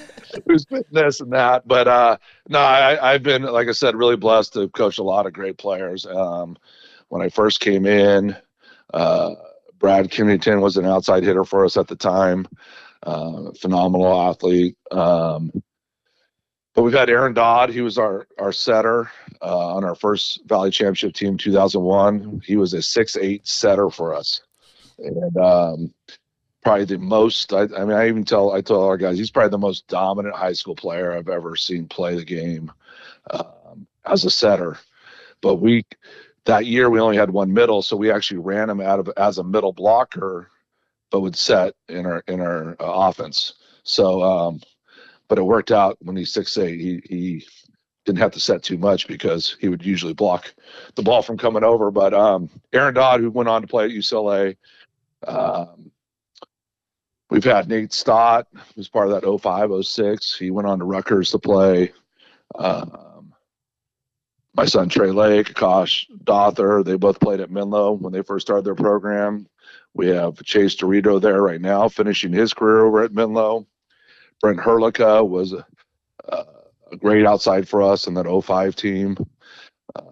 [0.45, 1.65] who's been this and that.
[1.65, 2.17] But uh,
[2.49, 5.57] no, I, I've been, like I said, really blessed to coach a lot of great
[5.57, 6.05] players.
[6.05, 6.57] Um,
[7.07, 8.35] when I first came in,
[8.93, 9.35] uh,
[9.79, 12.49] Brad Kennington was an outside hitter for us at the time,
[13.03, 14.75] uh, phenomenal athlete.
[14.91, 15.53] Um,
[16.75, 17.69] but we've had Aaron Dodd.
[17.69, 19.09] He was our our setter
[19.41, 22.41] uh, on our first Valley Championship team, 2001.
[22.43, 24.41] He was a six eight setter for us
[25.03, 25.93] and um,
[26.63, 27.53] probably the most.
[27.53, 30.35] I, I mean, I even tell I tell our guys he's probably the most dominant
[30.35, 32.71] high school player I've ever seen play the game
[33.31, 34.77] um, as a setter.
[35.41, 35.85] But we
[36.45, 39.37] that year we only had one middle, so we actually ran him out of as
[39.37, 40.51] a middle blocker,
[41.11, 43.53] but would set in our in our uh, offense.
[43.83, 44.61] So, um,
[45.27, 46.79] but it worked out when he's six eight.
[46.79, 47.45] He he
[48.05, 50.53] didn't have to set too much because he would usually block
[50.95, 51.91] the ball from coming over.
[51.91, 54.57] But um, Aaron Dodd, who went on to play at UCLA,
[55.27, 55.91] um,
[57.29, 60.37] we've had Nate Stott, who's part of that 05, 06.
[60.37, 61.93] He went on to Rutgers to play.
[62.55, 63.33] Um,
[64.55, 68.65] my son Trey Lake, Akash Dother, they both played at Menlo when they first started
[68.65, 69.47] their program.
[69.93, 73.67] We have Chase Dorito there right now, finishing his career over at Menlo.
[74.41, 75.65] Brent Herlica was a,
[76.91, 79.17] a great outside for us in that 05 team.
[79.95, 80.05] Um,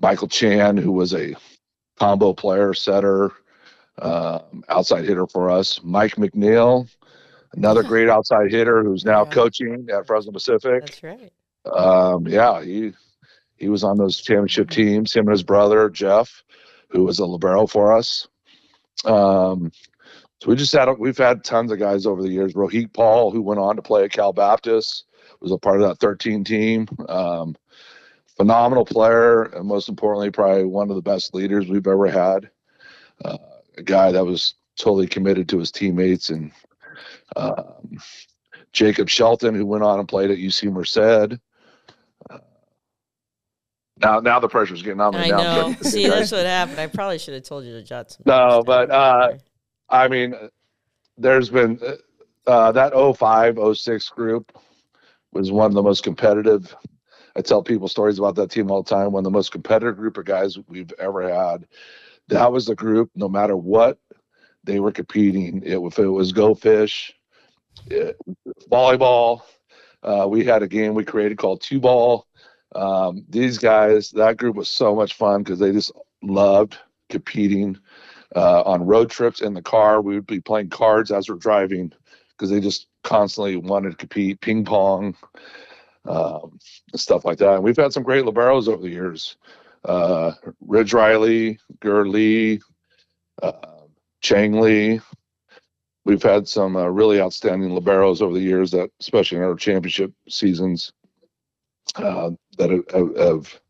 [0.00, 1.34] Michael Chan, who was a
[2.00, 3.30] combo player, setter,
[3.98, 5.80] um, outside hitter for us.
[5.84, 6.88] Mike McNeil,
[7.52, 7.88] another Yeah.
[7.88, 9.30] great outside hitter who's now Yeah.
[9.30, 10.80] coaching at Fresno Pacific.
[10.82, 11.32] That's right.
[11.70, 12.92] Um, yeah, he
[13.56, 15.14] he was on those championship teams.
[15.14, 16.42] Him and his brother Jeff,
[16.88, 18.26] who was a libero for us.
[19.04, 19.70] Um,
[20.40, 22.54] so we just had we've had tons of guys over the years.
[22.54, 25.04] Rohit Paul, who went on to play at Cal Baptist,
[25.40, 26.86] was a part of that 13 team.
[27.08, 27.54] Um,
[28.40, 32.48] phenomenal player, and most importantly, probably one of the best leaders we've ever had.
[33.22, 33.36] Uh,
[33.76, 36.50] a guy that was totally committed to his teammates and
[37.36, 37.98] um,
[38.72, 41.38] Jacob Shelton, who went on and played at UC Merced.
[42.30, 42.38] Uh,
[43.98, 45.20] now, now the pressure's getting on me.
[45.20, 45.76] I now know.
[45.82, 46.80] See, that's what happened.
[46.80, 48.22] I probably should have told you to jot some.
[48.24, 49.34] No, but, uh,
[49.90, 50.34] I mean,
[51.18, 51.78] there's been
[52.46, 54.56] uh, that 05, 06 group
[55.30, 56.74] was one of the most competitive.
[57.36, 59.12] I tell people stories about that team all the time.
[59.12, 61.66] One of the most competitive group of guys we've ever had.
[62.28, 63.10] That was the group.
[63.14, 63.98] No matter what
[64.64, 67.14] they were competing, it, if it was go fish,
[67.86, 68.16] it,
[68.70, 69.42] volleyball.
[70.02, 72.26] Uh, we had a game we created called two ball.
[72.74, 77.76] Um, these guys, that group was so much fun because they just loved competing
[78.34, 80.00] uh, on road trips in the car.
[80.00, 81.92] We would be playing cards as we're driving
[82.30, 85.16] because they just constantly wanted to compete, ping pong,
[86.06, 86.58] um,
[86.94, 87.54] stuff like that.
[87.54, 89.36] And we've had some great liberos over the years.
[89.84, 92.60] Uh, Ridge Riley, Gur Lee,
[93.42, 93.52] uh,
[94.20, 95.00] Chang Lee.
[96.04, 100.12] We've had some uh, really outstanding liberos over the years that, especially in our championship
[100.28, 100.92] seasons,
[101.96, 103.60] uh, that have, have,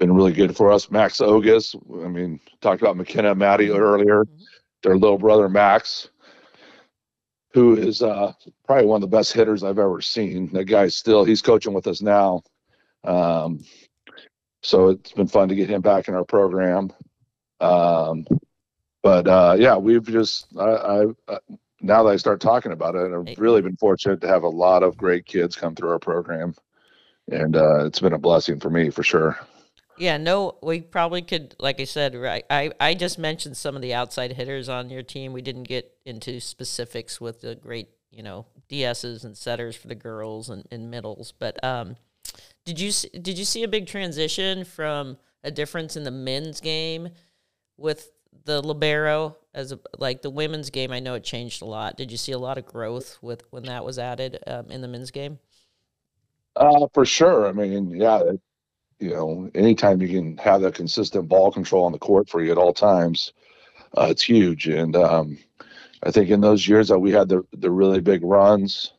[0.00, 0.90] been really good for us.
[0.90, 4.24] Max Ogus, I mean, talked about McKenna and Maddie earlier.
[4.24, 4.42] Mhm.
[4.82, 6.10] Their little brother Max,
[7.54, 8.32] who is uh,
[8.66, 10.52] probably one of the best hitters I've ever seen.
[10.52, 12.42] That guy's still he's coaching with us now.
[13.04, 13.64] Um,
[14.62, 16.92] so it's been fun to get him back in our program.
[17.60, 18.26] Um,
[19.04, 21.38] but uh, yeah, we've just I, I uh,
[21.80, 24.82] now that I start talking about it, I've really been fortunate to have a lot
[24.82, 26.54] of great kids come through our program,
[27.30, 29.38] and uh, it's been a blessing for me for sure.
[29.96, 32.44] Yeah, no, we probably could, like I said, right.
[32.50, 35.32] I, I just mentioned some of the outside hitters on your team.
[35.32, 39.94] We didn't get into specifics with the great, you know, DSs and setters for the
[39.94, 41.32] girls and, and middles.
[41.32, 41.96] But um,
[42.64, 47.10] did you did you see a big transition from a difference in the men's game
[47.76, 48.10] with
[48.44, 50.90] the libero as a, like the women's game?
[50.92, 51.96] I know it changed a lot.
[51.96, 54.88] Did you see a lot of growth with when that was added um, in the
[54.88, 55.38] men's game?
[56.56, 57.46] Uh, for sure.
[57.48, 58.40] I mean, yeah, it-
[58.98, 62.52] you know, anytime you can have that consistent ball control on the court for you
[62.52, 63.32] at all times,
[63.96, 64.66] uh, it's huge.
[64.66, 65.38] And um,
[66.02, 68.92] I think in those years that we had the the really big runs,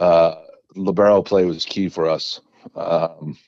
[0.00, 0.34] uh,
[0.74, 2.40] libero play was key for us.
[2.74, 3.38] Um,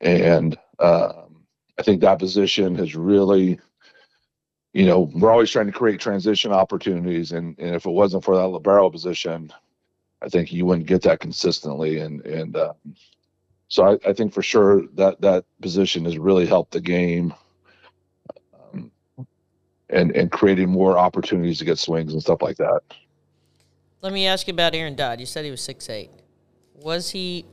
[0.00, 1.44] and um,
[1.78, 3.58] I think that position has really,
[4.72, 8.36] you know, we're always trying to create transition opportunities, and, and if it wasn't for
[8.36, 9.52] that libero position,
[10.22, 11.98] I think you wouldn't get that consistently.
[11.98, 12.74] And and uh,
[13.70, 17.32] so I, I think for sure that that position has really helped the game,
[18.74, 18.90] um,
[19.88, 22.80] and and creating more opportunities to get swings and stuff like that.
[24.02, 25.20] Let me ask you about Aaron Dodd.
[25.20, 26.10] You said he was six eight.
[26.74, 27.46] Was he?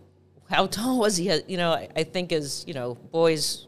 [0.49, 1.31] How tall was he?
[1.47, 3.67] You know, I, I think as you know, boys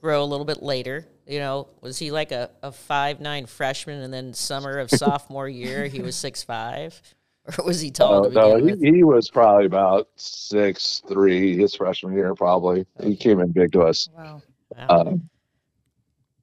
[0.00, 1.06] grow a little bit later.
[1.26, 5.50] You know, was he like a, a five nine freshman, and then summer of sophomore
[5.50, 6.98] year he was six five,
[7.58, 12.14] or was he tall Uh, no, he, he was probably about six three his freshman
[12.14, 12.34] year.
[12.34, 14.08] Probably he came in big to us.
[14.16, 14.42] Wow.
[14.76, 14.88] Wow.
[14.88, 15.30] Um,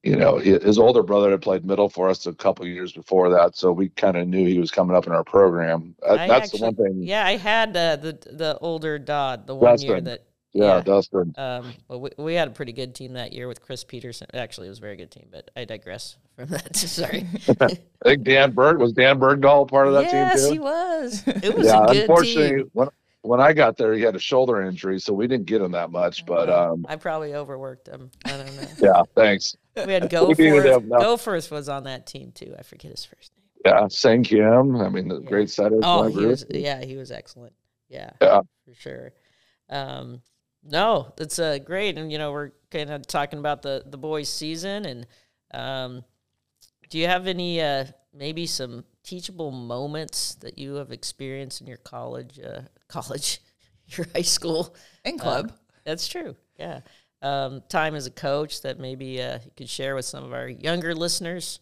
[0.04, 3.58] you know, his older brother had played middle for us a couple years before that,
[3.58, 5.96] so we kind of knew he was coming up in our program.
[6.08, 7.04] I that's actually- the one thing.
[7.04, 10.24] yeah, I had uh, the the older Dodd, the one year that.
[10.58, 10.82] Yeah, yeah.
[10.82, 11.34] Dustin.
[11.38, 14.28] Um, well, we, we had a pretty good team that year with Chris Peterson.
[14.34, 16.76] Actually, it was a very good team, but I digress from that.
[16.76, 17.26] Sorry.
[17.62, 20.20] I think Dan Berg was Dan Bergdahl part of that team?
[20.20, 21.24] yes, he was.
[21.28, 22.70] It was Yeah, a good unfortunately, team.
[22.74, 22.88] when
[23.22, 25.92] when I got there, he had a shoulder injury, so we didn't get him that
[25.92, 26.26] much.
[26.26, 28.10] But um, I probably overworked him.
[28.26, 28.68] I don't know.
[28.80, 29.56] yeah, thanks.
[29.76, 30.86] We had Goforth.
[30.86, 30.98] no.
[30.98, 32.56] Goforth was on that team too.
[32.58, 33.44] I forget his first name.
[33.66, 34.78] Yeah, Sang Kim.
[34.78, 35.30] I mean, the Yeah.
[35.30, 35.80] great setter.
[35.84, 36.46] Oh, he was.
[36.50, 37.54] Yeah, he was excellent.
[37.90, 38.42] Yeah, Yeah.
[38.66, 39.12] for sure.
[39.70, 40.22] Um,
[40.70, 44.30] no, it's uh, great, and you know we're kind of talking about the the boys'
[44.30, 45.08] season, and
[45.54, 46.04] um,
[46.90, 51.78] do you have any uh, maybe some teachable moments that you have experienced in your
[51.78, 53.40] college, uh, college,
[53.88, 54.76] your high school?
[55.06, 55.54] And club.
[55.86, 56.36] That's true.
[56.60, 56.82] Yeah.
[57.22, 60.48] Um, time as a coach that maybe uh, you could share with some of our
[60.48, 61.60] younger listeners.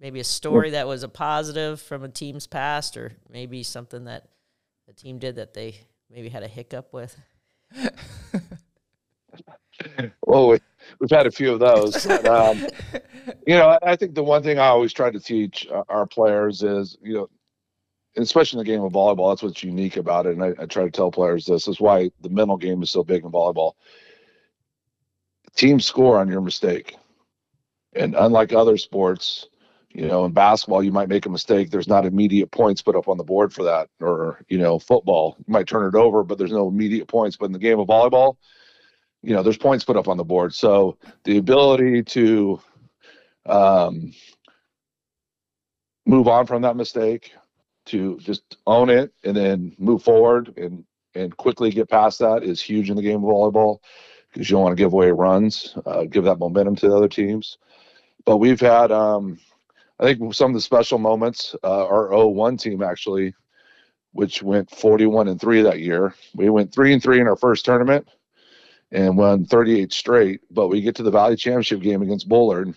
[0.00, 4.28] Maybe a story that was a positive from a team's past, or maybe something that
[4.88, 5.76] a team did that they
[6.10, 7.16] maybe had a hiccup with?
[10.26, 10.58] well, we,
[11.00, 12.06] we've had a few of those.
[12.06, 12.58] But, um,
[13.46, 16.96] you know, I think the one thing I always try to teach our players is,
[17.02, 17.28] you know,
[18.16, 20.36] especially in the game of volleyball, that's what's unique about it.
[20.36, 23.04] And I, I try to tell players this is why the mental game is so
[23.04, 23.72] big in volleyball.
[25.54, 26.96] Teams score on your mistake.
[27.94, 29.48] And unlike other sports,
[29.96, 31.70] you know, in basketball, you might make a mistake.
[31.70, 33.88] There's not immediate points put up on the board for that.
[33.98, 37.38] Or, you know, football, you might turn it over, but there's no immediate points.
[37.38, 38.36] But in the game of volleyball,
[39.22, 40.54] you know, there's points put up on the board.
[40.54, 42.60] So the ability to
[43.46, 44.12] um,
[46.04, 47.32] move on from that mistake,
[47.86, 52.60] to just own it and then move forward and and quickly get past that is
[52.60, 53.78] huge in the game of volleyball
[54.30, 57.08] because you don't want to give away runs, uh, give that momentum to the other
[57.08, 57.56] teams.
[58.26, 59.38] But we've had, um,
[59.98, 61.54] I think, some of the special moments.
[61.64, 63.34] Uh, our 01 team actually,
[64.12, 66.14] which went 41 and three that year.
[66.34, 68.08] We went three and three in our first tournament
[68.92, 70.40] and won 38 straight.
[70.50, 72.74] But we get to the Valley Championship game against Bullard,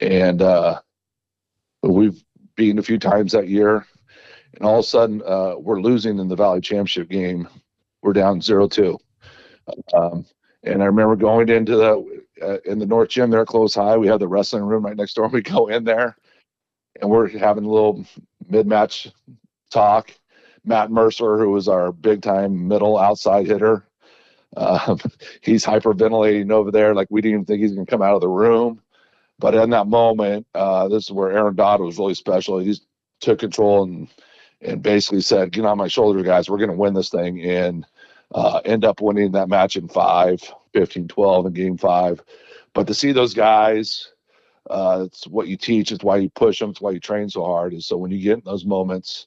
[0.00, 0.80] and uh,
[1.82, 2.22] we've
[2.56, 3.86] beaten a few times that year.
[4.54, 7.48] And all of a sudden, uh, we're losing in the Valley Championship game.
[8.02, 8.98] We're down 0 2.
[9.94, 10.26] Um,
[10.62, 13.96] and I remember going into the uh, in the North Gym there, Clovis High.
[13.96, 15.28] We have the wrestling room right next door.
[15.32, 16.16] We go in there,
[17.00, 18.04] and we're having a little
[18.48, 19.08] mid-match
[19.70, 20.12] talk.
[20.64, 23.86] Matt Mercer, who was our big-time middle outside hitter,
[24.56, 24.98] um,
[25.40, 28.20] he's hyperventilating over there, like we didn't even think he's going to come out of
[28.20, 28.80] the room.
[29.38, 32.58] But in that moment, uh, this is where Aaron Dodd was really special.
[32.58, 32.76] He
[33.20, 34.08] took control and
[34.62, 36.50] and basically said, "Get on my shoulder, guys.
[36.50, 37.86] We're going to win this thing." And
[38.34, 40.40] uh, end up winning that match in five,
[40.74, 42.22] 15-12 in game five.
[42.74, 44.12] But to see those guys,
[44.68, 45.90] uh, it's what you teach.
[45.90, 46.70] It's why you push them.
[46.70, 47.74] It's why you train so hard.
[47.74, 49.26] Is so when you get in those moments,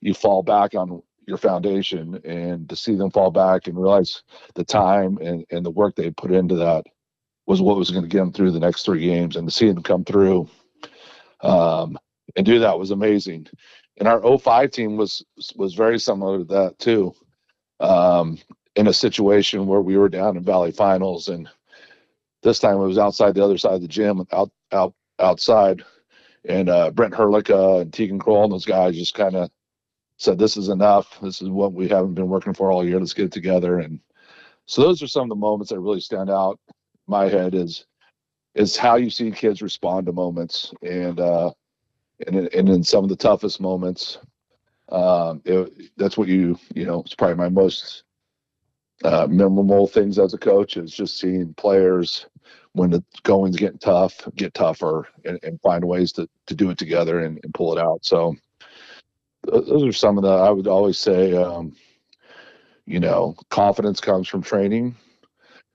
[0.00, 4.22] you fall back on your foundation, and to see them fall back and realize
[4.54, 6.84] the time and, and the work they put into that
[7.46, 9.70] was what was going to get them through the next three games, and to see
[9.70, 10.48] them come through
[11.42, 11.98] um,
[12.36, 13.46] and do that was amazing.
[13.98, 15.24] And our 05 team was
[15.56, 17.14] was very similar to that too,
[17.80, 18.38] um,
[18.76, 21.48] in a situation where we were down in Valley Finals, and
[22.42, 25.82] this time it was outside the other side of the gym, out out outside,
[26.44, 29.50] and uh, Brent Herlicka and Tegan Kroll and those guys just kind of
[30.18, 31.18] said, "This is enough.
[31.20, 33.00] This is what we haven't been working for all year.
[33.00, 34.00] Let's get it together." And
[34.66, 36.60] so those are some of the moments that really stand out
[37.06, 37.86] my head is
[38.54, 41.50] is how you see kids respond to moments and uh
[42.26, 44.18] and and in some of the toughest moments
[44.90, 48.04] um it, that's what you you know it's probably my most
[49.04, 52.26] uh, memorable things as a coach is just seeing players
[52.72, 56.78] when the going's getting tough get tougher and, and find ways to, to do it
[56.78, 58.04] together and, and pull it out.
[58.04, 58.34] So
[59.44, 61.74] those are some of the i would always say um,
[62.86, 64.94] you know confidence comes from training.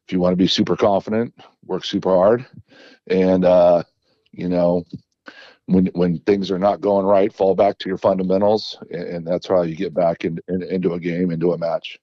[0.08, 1.34] If you want to be super confident,
[1.66, 2.46] work super hard,
[3.08, 3.84] and uh,
[4.32, 4.84] you know
[5.68, 9.48] when when things are not going right, fall back to your fundamentals, and, and that's
[9.48, 12.00] how you get back in, in, into a game, into a match.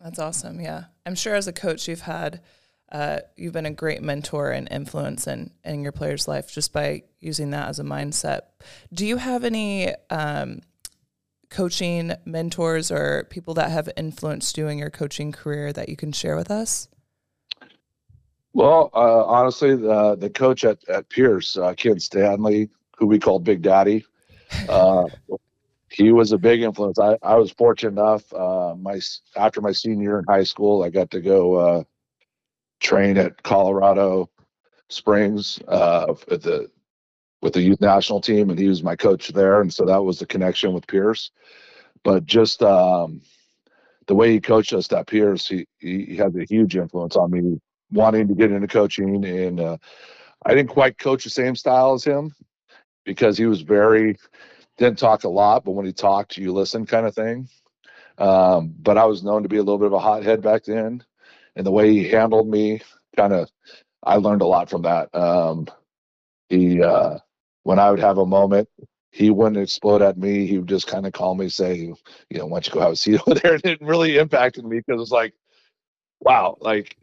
[0.00, 0.60] That's awesome.
[0.60, 2.40] Yeah, I'm sure as a coach, you've had
[2.90, 7.02] uh, you've been a great mentor and influence in, in your players' life just by
[7.20, 8.42] using that as a mindset.
[8.92, 10.60] Do you have any um,
[11.50, 16.12] coaching mentors or people that have influenced you in your coaching career that you can
[16.12, 16.88] share with us?
[18.56, 23.44] Well, uh, honestly, the the coach at at Pierce, uh, Ken Stanley, who we called
[23.44, 24.06] Big Daddy,
[24.70, 25.04] uh,
[25.90, 26.98] he was a big influence.
[26.98, 28.32] I, I was fortunate enough.
[28.32, 28.98] Uh, my
[29.36, 31.84] after my senior year in high school, I got to go uh,
[32.80, 34.30] train at Colorado
[34.88, 36.70] Springs uh, at the
[37.42, 40.18] with the youth national team, and he was my coach there, and so that was
[40.18, 41.30] the connection with Pierce.
[42.04, 43.20] But just um,
[44.06, 47.60] the way he coached us at Pierce, he, he had a huge influence on me
[47.90, 49.76] wanting to get into coaching and uh,
[50.44, 52.34] i didn't quite coach the same style as him
[53.04, 54.16] because he was very
[54.78, 57.48] didn't talk a lot but when he talked you listen kind of thing.
[58.18, 61.04] Um, but i was known to be a little bit of a hothead back then
[61.54, 62.80] and the way he handled me
[63.16, 63.50] kind of
[64.02, 65.14] i learned a lot from that.
[65.14, 65.66] Um,
[66.48, 67.18] he uh,
[67.64, 68.68] when i would have a moment
[69.16, 70.46] he wouldn't explode at me.
[70.46, 71.96] He would just kind of call me say you
[72.38, 73.58] know why don't you go have a seat over there?
[73.64, 75.32] It really impacted me because it's like
[76.20, 76.96] wow like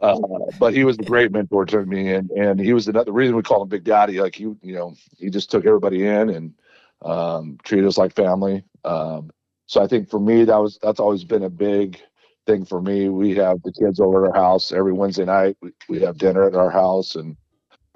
[0.00, 0.18] uh,
[0.58, 3.36] but he was a great mentor to me, and and he was the, the reason
[3.36, 4.20] we call him Big Daddy.
[4.20, 6.54] Like he, you know, he just took everybody in and
[7.02, 8.64] um, treated us like family.
[8.84, 9.30] Um,
[9.66, 12.00] so I think for me, that was that's always been a big
[12.46, 13.10] thing for me.
[13.10, 15.58] We have the kids over at our house every Wednesday night.
[15.60, 17.36] We, we have dinner at our house, and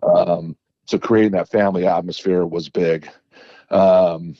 [0.02, 0.54] um,
[0.84, 3.08] so creating that family atmosphere was big.
[3.70, 4.36] Um,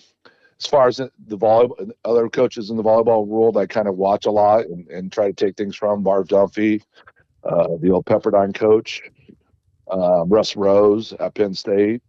[0.59, 4.27] as far as the volleyball, other coaches in the volleyball world, I kind of watch
[4.27, 6.83] a lot and, and try to take things from Marv Dunphy,
[7.45, 9.03] uh, the old Pepperdine coach,
[9.93, 12.03] uh, Russ Rose at Penn State.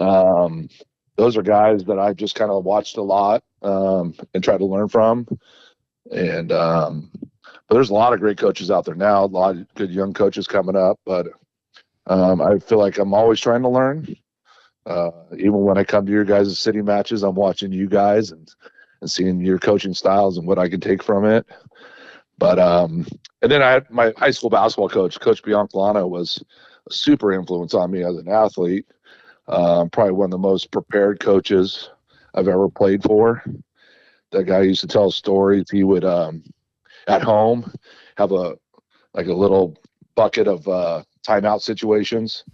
[0.00, 0.68] Um,
[1.16, 4.64] those are guys that I've just kind of watched a lot um, and try to
[4.64, 5.26] learn from.
[6.10, 7.10] And um,
[7.68, 10.12] but there's a lot of great coaches out there now, a lot of good young
[10.12, 10.98] coaches coming up.
[11.06, 11.28] But
[12.08, 14.16] um, I feel like I'm always trying to learn.
[14.86, 18.50] Uh, even when I come to your guys' city matches, I'm watching you guys and
[19.00, 21.46] and seeing your coaching styles and what I can take from it.
[22.38, 23.06] But um,
[23.42, 26.42] and then I had my high school basketball coach, Coach Biancalana, was
[26.88, 28.86] a super influence on me as an athlete.
[29.46, 31.90] Um, probably one of the most prepared coaches
[32.34, 33.44] I've ever played for.
[34.32, 35.66] That guy used to tell stories.
[35.70, 36.42] He would um,
[37.06, 37.70] at home
[38.16, 38.56] have a
[39.12, 39.76] like a little
[40.16, 42.44] bucket of uh, timeout situations,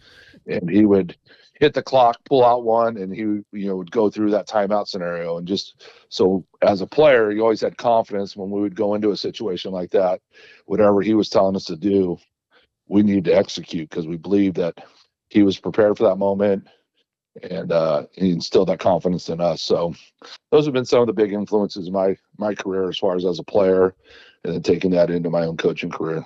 [0.46, 1.16] and he would
[1.60, 4.88] hit the clock, pull out one, and he you know would go through that timeout
[4.88, 5.38] scenario.
[5.38, 9.12] And just so as a player, you always had confidence when we would go into
[9.12, 10.20] a situation like that.
[10.66, 12.18] Whatever he was telling us to do,
[12.88, 14.74] we need to execute because we believe that
[15.28, 16.66] he was prepared for that moment
[17.42, 19.62] and uh, he instilled that confidence in us.
[19.62, 19.94] So
[20.50, 23.24] those have been some of the big influences in my my career as far as
[23.24, 23.94] as a player,
[24.44, 26.24] and then taking that into my own coaching career.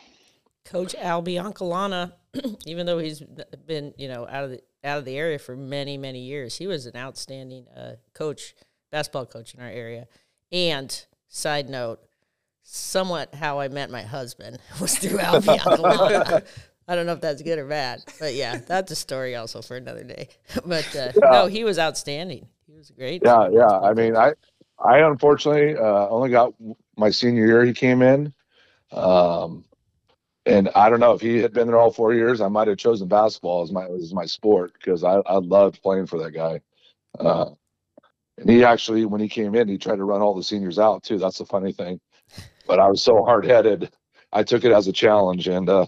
[0.65, 2.13] Coach Al Biancolana,
[2.67, 3.23] even though he's
[3.67, 6.67] been you know out of the out of the area for many many years, he
[6.67, 8.55] was an outstanding uh, coach,
[8.91, 10.07] basketball coach in our area.
[10.53, 12.01] And side note,
[12.63, 16.45] somewhat how I met my husband was through Al Biancolana.
[16.87, 19.77] I don't know if that's good or bad, but yeah, that's a story also for
[19.77, 20.29] another day.
[20.67, 21.31] but uh, yeah.
[21.31, 22.47] no, he was outstanding.
[22.67, 23.23] He was great.
[23.25, 23.79] Yeah, yeah.
[23.79, 24.35] I mean, I,
[24.79, 26.53] I unfortunately uh, only got
[26.97, 27.65] my senior year.
[27.65, 28.35] He came in,
[28.93, 29.65] um,
[30.47, 32.41] and I don't know if he had been there all four years.
[32.41, 36.07] I might have chosen basketball as my as my sport because I I loved playing
[36.07, 36.61] for that guy.
[37.19, 37.51] Uh,
[38.39, 41.03] and he actually, when he came in, he tried to run all the seniors out
[41.03, 41.19] too.
[41.19, 42.01] That's the funny thing.
[42.67, 43.93] But I was so hard headed,
[44.35, 45.87] I took it as a challenge, and uh,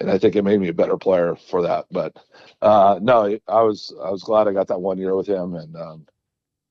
[0.00, 1.86] and I think it made me a better player for that.
[1.90, 2.16] But
[2.62, 5.76] uh, no, I was I was glad I got that one year with him, and
[5.76, 6.06] um,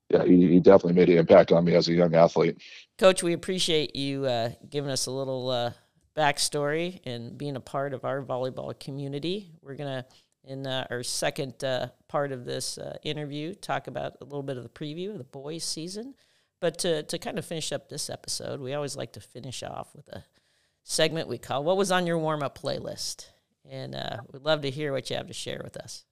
[0.10, 2.58] yeah, he, he, definitely made an impact on me as a young athlete.
[2.98, 5.72] Coach, we appreciate you uh, giving us a little uh,
[6.16, 9.52] backstory and being a part of our volleyball community.
[9.62, 10.06] We're gonna
[10.44, 14.58] in uh, our second uh, part of this uh, interview talk about a little bit
[14.58, 16.16] of the preview of the boys' season.
[16.60, 19.96] But to, to kind of finish up this episode, we always like to finish off
[19.96, 20.24] with a
[20.84, 23.28] segment we call What Was on Your Warm Up Playlist?
[23.70, 26.06] And uh, we'd love to hear what you have to share with us.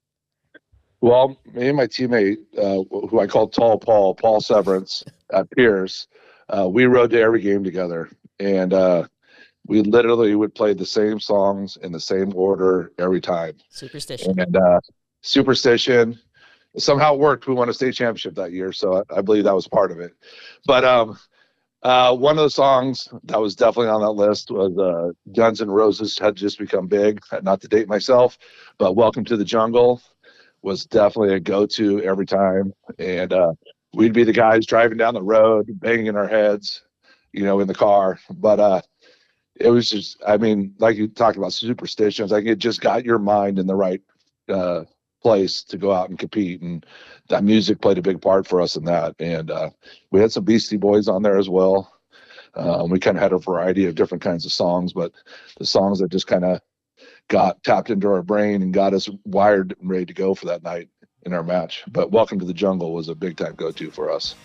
[1.02, 6.08] Well, me and my teammate, uh, who I call Tall Paul, Paul Severance at Pierce,
[6.50, 8.10] uh, we rode to every game together.
[8.40, 8.74] And
[9.70, 13.56] we literally would play the same songs in the same order every time.
[13.70, 14.40] Superstition.
[14.40, 14.80] And uh,
[15.22, 16.20] Superstition.
[16.78, 17.48] Somehow it worked.
[17.48, 18.74] We won a state championship that year.
[18.74, 20.14] So I, I believe that was part of it.
[20.66, 21.20] But um,
[21.84, 25.70] uh, one of the songs that was definitely on that list was uh, Guns N'
[25.70, 27.22] Roses had just become big.
[27.44, 28.40] Not to date myself,
[28.80, 30.02] but Welcome to the Jungle
[30.64, 32.74] was definitely a go-to every time.
[32.98, 33.54] And uh,
[33.94, 36.82] we'd be the guys driving down the road, banging our heads,
[37.34, 38.20] you know, in the car.
[38.32, 38.82] But uh,
[39.60, 43.20] it was just, I mean, like you talked about superstitions, like it just got your
[43.20, 44.02] mind in the right
[44.48, 44.86] uh,
[45.22, 46.86] place to go out and compete and
[47.28, 49.70] that music played a big part for us in that and uh,
[50.12, 51.94] we had some beastie boys on there as well.
[52.56, 55.12] Um, we kind of had a variety of different kinds of songs but
[55.58, 56.62] the songs that just kind of
[57.28, 60.64] got tapped into our brain and got us wired and ready to go for that
[60.64, 60.90] night
[61.24, 61.84] in our match.
[61.88, 64.36] But welcome to the jungle was a big time go-to for us